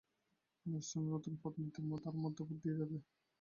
[0.65, 2.97] লন্সেস্টনে নতুন পদ নিতে, তারা মধ্যপথ দিয়ে যাবে।